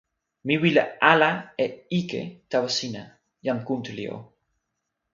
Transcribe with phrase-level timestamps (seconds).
[0.45, 1.29] mi wile ala
[1.65, 1.67] e
[1.99, 3.03] ike tawa sina,
[3.45, 4.17] jan Kuntuli o.